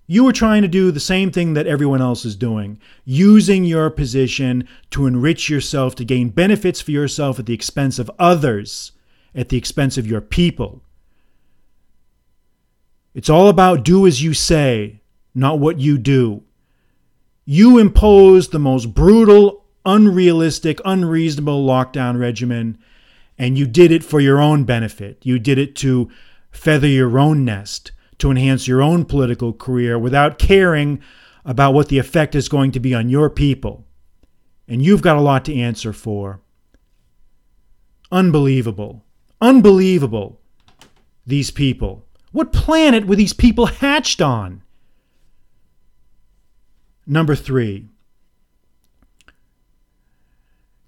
You 0.09 0.23
were 0.23 0.31
trying 0.31 0.61
to 0.61 0.69
do 0.69 0.89
the 0.89 1.01
same 1.01 1.31
thing 1.31 1.53
that 1.53 1.67
everyone 1.67 2.01
else 2.01 2.23
is 2.23 2.37
doing, 2.37 2.79
using 3.03 3.65
your 3.65 3.89
position 3.89 4.65
to 4.91 5.05
enrich 5.05 5.49
yourself, 5.49 5.95
to 5.95 6.05
gain 6.05 6.29
benefits 6.29 6.79
for 6.79 6.91
yourself 6.91 7.39
at 7.39 7.45
the 7.45 7.53
expense 7.53 7.99
of 7.99 8.09
others, 8.17 8.93
at 9.35 9.49
the 9.49 9.57
expense 9.57 9.97
of 9.97 10.07
your 10.07 10.21
people. 10.21 10.81
It's 13.13 13.29
all 13.29 13.49
about 13.49 13.83
do 13.83 14.07
as 14.07 14.23
you 14.23 14.33
say, 14.33 15.01
not 15.37 15.59
what 15.59 15.79
you 15.79 15.97
do. 15.97 16.43
You 17.45 17.77
imposed 17.77 18.51
the 18.51 18.59
most 18.59 18.93
brutal, 18.93 19.65
unrealistic, 19.85 20.81
unreasonable 20.83 21.65
lockdown 21.65 22.19
regimen, 22.19 22.77
and 23.37 23.57
you 23.57 23.67
did 23.67 23.91
it 23.91 24.03
for 24.03 24.19
your 24.19 24.41
own 24.41 24.63
benefit. 24.63 25.19
You 25.23 25.39
did 25.39 25.57
it 25.57 25.75
to 25.77 26.09
feather 26.51 26.87
your 26.87 27.19
own 27.19 27.45
nest 27.45 27.91
to 28.17 28.31
enhance 28.31 28.67
your 28.67 28.81
own 28.81 29.05
political 29.05 29.53
career 29.53 29.97
without 29.97 30.39
caring 30.39 31.01
about 31.45 31.73
what 31.73 31.89
the 31.89 31.99
effect 31.99 32.35
is 32.35 32.49
going 32.49 32.71
to 32.71 32.79
be 32.79 32.93
on 32.93 33.09
your 33.09 33.29
people. 33.29 33.85
And 34.67 34.81
you've 34.81 35.03
got 35.03 35.17
a 35.17 35.21
lot 35.21 35.45
to 35.45 35.55
answer 35.55 35.93
for. 35.93 36.41
Unbelievable. 38.11 39.05
Unbelievable. 39.39 40.41
These 41.25 41.51
people. 41.51 42.05
What 42.31 42.51
planet 42.51 43.05
were 43.05 43.15
these 43.15 43.33
people 43.33 43.67
hatched 43.67 44.21
on? 44.21 44.63
Number 47.07 47.35
three. 47.35 47.87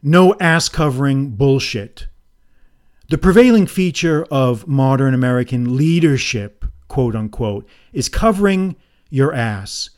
No 0.03 0.35
ass 0.39 0.69
covering 0.69 1.31
bullshit. 1.31 2.07
The 3.09 3.17
prevailing 3.17 3.65
feature 3.65 4.25
of 4.29 4.67
modern 4.67 5.13
American 5.13 5.75
leadership 5.75 6.59
quote 6.89 7.15
unquote, 7.15 7.65
is 7.93 8.09
covering 8.09 8.75
your 9.09 9.33
ass. 9.33 9.91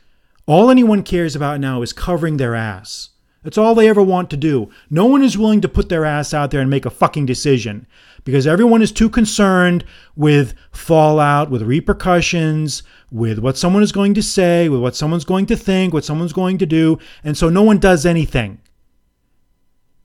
All 0.45 0.69
anyone 0.69 1.01
cares 1.01 1.35
about 1.35 1.59
now 1.59 1.81
is 1.81 1.93
covering 1.93 2.37
their 2.37 2.53
ass. 2.53 3.09
That's 3.43 3.57
all 3.57 3.73
they 3.73 3.89
ever 3.89 4.03
want 4.03 4.29
to 4.29 4.37
do. 4.37 4.69
No 4.89 5.05
one 5.05 5.23
is 5.23 5.37
willing 5.37 5.61
to 5.61 5.69
put 5.69 5.89
their 5.89 6.05
ass 6.05 6.33
out 6.33 6.51
there 6.51 6.61
and 6.61 6.69
make 6.69 6.85
a 6.85 6.91
fucking 6.91 7.25
decision 7.25 7.87
because 8.23 8.45
everyone 8.45 8.83
is 8.83 8.91
too 8.91 9.09
concerned 9.09 9.83
with 10.15 10.53
fallout, 10.71 11.49
with 11.49 11.63
repercussions, 11.63 12.83
with 13.11 13.39
what 13.39 13.57
someone 13.57 13.81
is 13.81 13.91
going 13.91 14.13
to 14.13 14.21
say, 14.21 14.69
with 14.69 14.79
what 14.79 14.95
someone's 14.95 15.25
going 15.25 15.47
to 15.47 15.55
think, 15.55 15.91
what 15.91 16.05
someone's 16.05 16.33
going 16.33 16.59
to 16.59 16.67
do, 16.67 16.99
and 17.23 17.35
so 17.35 17.49
no 17.49 17.63
one 17.63 17.79
does 17.79 18.05
anything. 18.05 18.59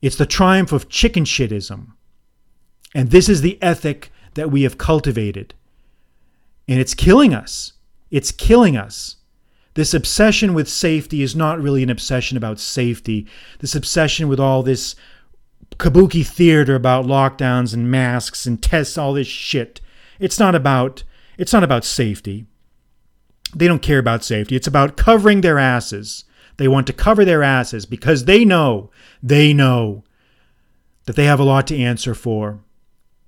It's 0.01 0.15
the 0.15 0.25
triumph 0.25 0.71
of 0.71 0.89
chicken 0.89 1.23
shitism. 1.23 1.91
And 2.95 3.11
this 3.11 3.29
is 3.29 3.41
the 3.41 3.61
ethic 3.61 4.11
that 4.33 4.49
we 4.49 4.63
have 4.63 4.77
cultivated. 4.77 5.53
And 6.67 6.79
it's 6.79 6.93
killing 6.93 7.33
us. 7.33 7.73
It's 8.09 8.31
killing 8.31 8.77
us. 8.77 9.16
This 9.77 9.93
obsession 9.93 10.55
with 10.55 10.67
safety 10.67 11.21
is 11.21 11.35
not 11.35 11.61
really 11.61 11.83
an 11.83 11.91
obsession 11.91 12.35
about 12.35 12.59
safety. 12.59 13.27
This 13.59 13.75
obsession 13.75 14.27
with 14.27 14.39
all 14.39 14.63
this 14.63 14.95
kabuki 15.77 16.25
theater 16.25 16.73
about 16.73 17.05
lockdowns 17.05 17.75
and 17.75 17.91
masks 17.91 18.47
and 18.47 18.59
tests, 18.59 18.97
all 18.97 19.13
this 19.13 19.27
shit. 19.27 19.79
It's 20.19 20.39
not 20.39 20.55
about 20.55 21.03
it's 21.37 21.53
not 21.53 21.63
about 21.63 21.85
safety. 21.85 22.47
They 23.55 23.67
don't 23.67 23.83
care 23.83 23.99
about 23.99 24.23
safety. 24.23 24.55
It's 24.55 24.65
about 24.65 24.97
covering 24.97 25.41
their 25.41 25.59
asses. 25.59 26.23
They 26.57 26.67
want 26.67 26.87
to 26.87 26.93
cover 26.93 27.23
their 27.23 27.43
asses 27.43 27.85
because 27.85 28.25
they 28.25 28.43
know, 28.43 28.89
they 29.21 29.53
know 29.53 30.03
that 31.05 31.15
they 31.15 31.25
have 31.25 31.39
a 31.39 31.43
lot 31.43 31.67
to 31.67 31.77
answer 31.77 32.15
for. 32.15 32.61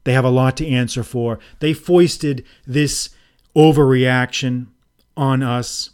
They 0.04 0.14
have 0.14 0.26
a 0.26 0.30
lot 0.30 0.58
to 0.58 0.68
answer 0.68 1.04
for. 1.04 1.38
They 1.60 1.74
foisted 1.74 2.44
this 2.66 3.12
overreaction 3.56 4.70
on 5.16 5.44
us. 5.44 5.92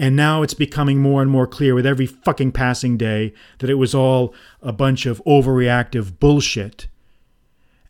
And 0.00 0.16
now 0.16 0.40
it's 0.40 0.54
becoming 0.54 0.98
more 0.98 1.20
and 1.20 1.30
more 1.30 1.46
clear 1.46 1.74
with 1.74 1.84
every 1.84 2.06
fucking 2.06 2.52
passing 2.52 2.96
day 2.96 3.34
that 3.58 3.68
it 3.68 3.74
was 3.74 3.94
all 3.94 4.34
a 4.62 4.72
bunch 4.72 5.04
of 5.04 5.22
overreactive 5.26 6.18
bullshit. 6.18 6.86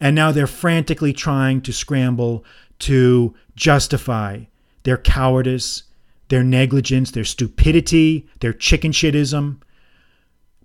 And 0.01 0.17
now 0.17 0.33
they're 0.33 0.49
frantically 0.49 1.13
trying 1.13 1.61
to 1.61 1.73
scramble 1.73 2.45
to 2.81 3.37
justify 3.55 4.47
their 4.83 4.99
cowardice, 4.99 5.85
their 6.31 6.43
negligence, 6.43 7.13
their 7.13 7.23
stupidity, 7.23 8.29
their 8.41 8.53
chicken 8.53 8.91
shitism. 8.91 9.61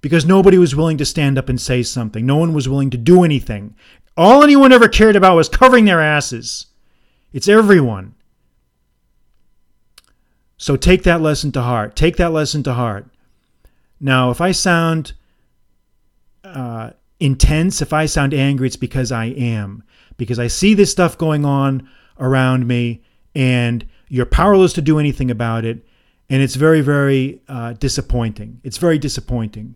Because 0.01 0.25
nobody 0.25 0.57
was 0.57 0.75
willing 0.75 0.97
to 0.97 1.05
stand 1.05 1.37
up 1.37 1.47
and 1.47 1.61
say 1.61 1.83
something. 1.83 2.25
No 2.25 2.37
one 2.37 2.53
was 2.53 2.67
willing 2.67 2.89
to 2.89 2.97
do 2.97 3.23
anything. 3.23 3.75
All 4.17 4.43
anyone 4.43 4.71
ever 4.71 4.87
cared 4.87 5.15
about 5.15 5.35
was 5.35 5.47
covering 5.47 5.85
their 5.85 6.01
asses. 6.01 6.65
It's 7.33 7.47
everyone. 7.47 8.15
So 10.57 10.75
take 10.75 11.03
that 11.03 11.21
lesson 11.21 11.51
to 11.53 11.61
heart. 11.61 11.95
Take 11.95 12.17
that 12.17 12.31
lesson 12.31 12.63
to 12.63 12.73
heart. 12.73 13.07
Now, 13.99 14.31
if 14.31 14.41
I 14.41 14.51
sound 14.51 15.13
uh, 16.43 16.91
intense, 17.19 17.81
if 17.81 17.93
I 17.93 18.05
sound 18.05 18.33
angry, 18.33 18.67
it's 18.67 18.75
because 18.75 19.11
I 19.11 19.25
am. 19.25 19.83
Because 20.17 20.39
I 20.39 20.47
see 20.47 20.73
this 20.73 20.91
stuff 20.91 21.17
going 21.17 21.43
on 21.45 21.89
around 22.19 22.67
me, 22.67 23.03
and 23.33 23.85
you're 24.07 24.25
powerless 24.25 24.73
to 24.73 24.81
do 24.81 24.99
anything 24.99 25.29
about 25.29 25.65
it. 25.65 25.85
And 26.29 26.41
it's 26.41 26.55
very, 26.55 26.81
very 26.81 27.41
uh, 27.47 27.73
disappointing. 27.73 28.61
It's 28.63 28.77
very 28.77 28.97
disappointing. 28.97 29.75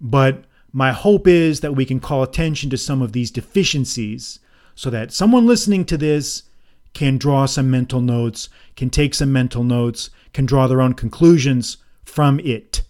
But 0.00 0.44
my 0.72 0.92
hope 0.92 1.28
is 1.28 1.60
that 1.60 1.76
we 1.76 1.84
can 1.84 2.00
call 2.00 2.22
attention 2.22 2.70
to 2.70 2.76
some 2.76 3.02
of 3.02 3.12
these 3.12 3.30
deficiencies 3.30 4.40
so 4.74 4.90
that 4.90 5.12
someone 5.12 5.46
listening 5.46 5.84
to 5.84 5.96
this 5.96 6.44
can 6.94 7.18
draw 7.18 7.44
some 7.44 7.70
mental 7.70 8.00
notes, 8.00 8.48
can 8.76 8.88
take 8.88 9.14
some 9.14 9.32
mental 9.32 9.62
notes, 9.62 10.10
can 10.32 10.46
draw 10.46 10.66
their 10.66 10.80
own 10.80 10.94
conclusions 10.94 11.76
from 12.04 12.40
it. 12.40 12.82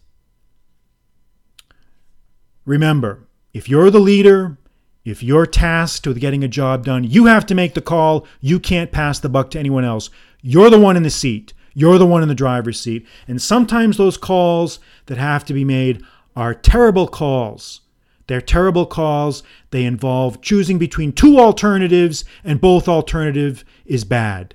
Remember, 2.65 3.27
if 3.53 3.69
you're 3.69 3.91
the 3.91 4.01
leader, 4.01 4.59
if 5.05 5.23
you're 5.23 5.47
tasked 5.47 6.07
with 6.07 6.21
getting 6.21 6.43
a 6.43 6.49
job 6.49 6.85
done, 6.85 7.05
you 7.05 7.27
have 7.27 7.45
to 7.47 7.55
make 7.55 7.75
the 7.75 7.83
call. 7.83 8.27
You 8.41 8.59
can't 8.59 8.93
pass 8.93 9.19
the 9.19 9.29
buck 9.29 9.51
to 9.51 9.59
anyone 9.59 9.85
else. 9.85 10.09
You're 10.41 10.71
the 10.71 10.81
one 10.81 10.97
in 10.97 11.03
the 11.03 11.11
seat. 11.11 11.53
You're 11.75 11.99
the 11.99 12.07
one 12.07 12.23
in 12.23 12.29
the 12.29 12.35
driver's 12.35 12.81
seat. 12.81 13.07
And 13.29 13.43
sometimes 13.43 13.97
those 13.97 14.17
calls 14.17 14.79
that 15.07 15.19
have 15.19 15.45
to 15.47 15.53
be 15.53 15.65
made 15.65 16.03
are 16.37 16.55
terrible 16.55 17.07
calls. 17.07 17.83
They're 18.27 18.41
terrible 18.41 18.87
calls. 18.87 19.43
They 19.71 19.85
involve 19.85 20.41
choosing 20.41 20.79
between 20.79 21.13
two 21.13 21.39
alternatives, 21.39 22.25
and 22.43 22.61
both 22.61 22.89
alternative 22.89 23.65
is 23.85 24.05
bad. 24.05 24.55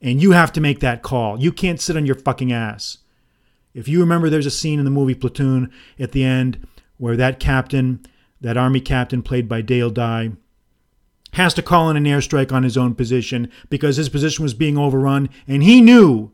And 0.00 0.22
you 0.22 0.32
have 0.32 0.52
to 0.52 0.60
make 0.60 0.80
that 0.80 1.02
call. 1.02 1.40
You 1.40 1.52
can't 1.52 1.80
sit 1.80 1.96
on 1.96 2.06
your 2.06 2.14
fucking 2.14 2.52
ass. 2.52 2.98
If 3.74 3.86
you 3.86 4.00
remember, 4.00 4.30
there's 4.30 4.46
a 4.46 4.50
scene 4.50 4.78
in 4.78 4.84
the 4.84 4.90
movie 4.90 5.14
Platoon 5.14 5.70
at 5.98 6.12
the 6.12 6.24
end 6.24 6.66
where 6.96 7.16
that 7.16 7.38
captain, 7.40 8.04
that 8.40 8.56
army 8.56 8.80
captain 8.80 9.22
played 9.22 9.48
by 9.48 9.60
Dale 9.60 9.90
Dye, 9.90 10.32
has 11.34 11.54
to 11.54 11.62
call 11.62 11.90
in 11.90 11.96
an 11.96 12.04
airstrike 12.04 12.52
on 12.52 12.62
his 12.62 12.76
own 12.76 12.94
position 12.94 13.50
because 13.68 13.96
his 13.96 14.08
position 14.08 14.42
was 14.42 14.54
being 14.54 14.76
overrun, 14.76 15.28
and 15.46 15.62
he 15.62 15.80
knew 15.80 16.32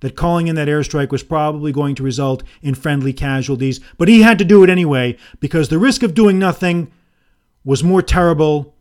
that 0.00 0.16
calling 0.16 0.48
in 0.48 0.54
that 0.54 0.68
airstrike 0.68 1.10
was 1.10 1.22
probably 1.22 1.72
going 1.72 1.94
to 1.96 2.02
result 2.02 2.42
in 2.62 2.74
friendly 2.74 3.12
casualties, 3.12 3.80
but 3.96 4.08
he 4.08 4.22
had 4.22 4.38
to 4.38 4.44
do 4.44 4.62
it 4.62 4.70
anyway 4.70 5.16
because 5.40 5.68
the 5.68 5.78
risk 5.78 6.02
of 6.02 6.14
doing 6.14 6.38
nothing 6.38 6.90
was 7.64 7.84
more 7.84 8.02
terrible 8.02 8.74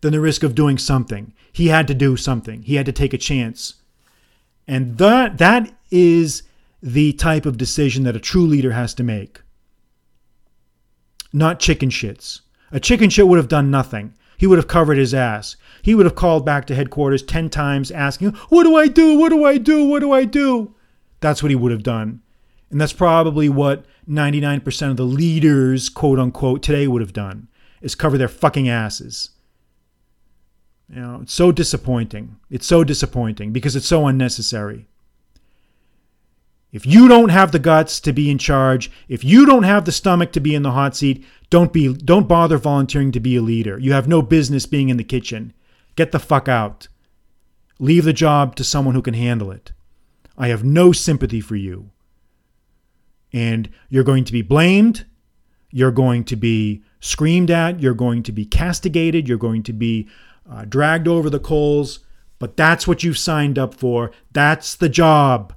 than 0.00 0.12
the 0.12 0.20
risk 0.20 0.42
of 0.42 0.54
doing 0.54 0.78
something. 0.78 1.32
He 1.52 1.68
had 1.68 1.88
to 1.88 1.94
do 1.94 2.16
something. 2.16 2.62
He 2.62 2.74
had 2.74 2.86
to 2.86 2.92
take 2.92 3.12
a 3.12 3.18
chance. 3.18 3.74
And 4.66 4.98
that 4.98 5.38
that 5.38 5.72
is 5.90 6.42
the 6.82 7.12
type 7.14 7.46
of 7.46 7.56
decision 7.56 8.04
that 8.04 8.16
a 8.16 8.20
true 8.20 8.46
leader 8.46 8.72
has 8.72 8.94
to 8.94 9.02
make. 9.02 9.40
Not 11.32 11.60
chicken 11.60 11.90
shits. 11.90 12.40
A 12.70 12.80
chicken 12.80 13.10
shit 13.10 13.26
would 13.26 13.38
have 13.38 13.48
done 13.48 13.70
nothing. 13.70 14.14
He 14.38 14.46
would 14.46 14.56
have 14.56 14.68
covered 14.68 14.96
his 14.96 15.12
ass. 15.12 15.56
He 15.82 15.94
would 15.94 16.06
have 16.06 16.14
called 16.14 16.46
back 16.46 16.66
to 16.66 16.74
headquarters 16.74 17.22
10 17.22 17.50
times 17.50 17.90
asking, 17.90 18.30
What 18.48 18.62
do 18.62 18.76
I 18.76 18.86
do? 18.86 19.18
What 19.18 19.30
do 19.30 19.44
I 19.44 19.58
do? 19.58 19.84
What 19.84 20.00
do 20.00 20.12
I 20.12 20.24
do? 20.24 20.74
That's 21.20 21.42
what 21.42 21.50
he 21.50 21.56
would 21.56 21.72
have 21.72 21.82
done. 21.82 22.22
And 22.70 22.80
that's 22.80 22.92
probably 22.92 23.48
what 23.48 23.84
99% 24.08 24.90
of 24.90 24.96
the 24.96 25.04
leaders, 25.04 25.88
quote 25.88 26.18
unquote, 26.18 26.62
today 26.62 26.86
would 26.86 27.02
have 27.02 27.12
done 27.12 27.48
is 27.80 27.94
cover 27.94 28.16
their 28.16 28.28
fucking 28.28 28.68
asses. 28.68 29.30
You 30.88 31.00
know, 31.00 31.20
it's 31.22 31.34
so 31.34 31.52
disappointing. 31.52 32.36
It's 32.50 32.66
so 32.66 32.84
disappointing 32.84 33.52
because 33.52 33.76
it's 33.76 33.86
so 33.86 34.06
unnecessary. 34.06 34.88
If 36.70 36.84
you 36.84 37.08
don't 37.08 37.30
have 37.30 37.52
the 37.52 37.58
guts 37.58 37.98
to 38.00 38.12
be 38.12 38.30
in 38.30 38.38
charge, 38.38 38.90
if 39.08 39.24
you 39.24 39.46
don't 39.46 39.62
have 39.62 39.84
the 39.84 39.92
stomach 39.92 40.32
to 40.32 40.40
be 40.40 40.54
in 40.54 40.62
the 40.62 40.72
hot 40.72 40.94
seat, 40.94 41.24
don't 41.50 41.72
be 41.72 41.94
don't 41.94 42.28
bother 42.28 42.58
volunteering 42.58 43.10
to 43.12 43.20
be 43.20 43.36
a 43.36 43.42
leader. 43.42 43.78
You 43.78 43.92
have 43.92 44.06
no 44.06 44.20
business 44.20 44.66
being 44.66 44.90
in 44.90 44.98
the 44.98 45.04
kitchen. 45.04 45.54
Get 45.96 46.12
the 46.12 46.18
fuck 46.18 46.46
out. 46.46 46.88
Leave 47.78 48.04
the 48.04 48.12
job 48.12 48.54
to 48.56 48.64
someone 48.64 48.94
who 48.94 49.02
can 49.02 49.14
handle 49.14 49.50
it. 49.50 49.72
I 50.36 50.48
have 50.48 50.62
no 50.62 50.92
sympathy 50.92 51.40
for 51.40 51.56
you. 51.56 51.90
And 53.32 53.70
you're 53.88 54.04
going 54.04 54.24
to 54.24 54.32
be 54.32 54.42
blamed, 54.42 55.06
you're 55.70 55.90
going 55.90 56.24
to 56.24 56.36
be 56.36 56.82
screamed 57.00 57.50
at, 57.50 57.80
you're 57.80 57.94
going 57.94 58.22
to 58.24 58.32
be 58.32 58.44
castigated, 58.44 59.28
you're 59.28 59.38
going 59.38 59.62
to 59.64 59.72
be 59.72 60.08
uh, 60.50 60.64
dragged 60.64 61.06
over 61.06 61.28
the 61.28 61.40
coals, 61.40 62.00
but 62.38 62.56
that's 62.56 62.86
what 62.86 63.02
you've 63.02 63.18
signed 63.18 63.58
up 63.58 63.74
for. 63.74 64.10
That's 64.32 64.74
the 64.74 64.88
job. 64.88 65.52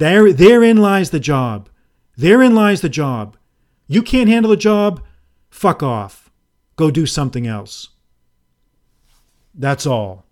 There, 0.00 0.32
therein 0.32 0.78
lies 0.78 1.10
the 1.10 1.20
job. 1.20 1.68
Therein 2.16 2.54
lies 2.54 2.80
the 2.80 2.88
job. 2.88 3.36
You 3.86 4.02
can't 4.02 4.30
handle 4.30 4.50
the 4.50 4.56
job? 4.56 5.04
Fuck 5.50 5.82
off. 5.82 6.30
Go 6.76 6.90
do 6.90 7.04
something 7.04 7.46
else. 7.46 7.90
That's 9.54 9.84
all. 9.84 10.24